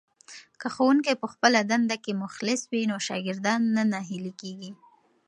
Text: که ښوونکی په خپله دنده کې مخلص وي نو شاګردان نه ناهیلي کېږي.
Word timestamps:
که 0.59 0.67
ښوونکی 0.73 1.13
په 1.21 1.27
خپله 1.33 1.59
دنده 1.71 1.97
کې 2.03 2.21
مخلص 2.23 2.61
وي 2.71 2.83
نو 2.91 2.97
شاګردان 3.07 3.61
نه 3.75 3.83
ناهیلي 3.91 4.33
کېږي. 4.41 4.71